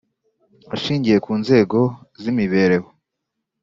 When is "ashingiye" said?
0.75-1.17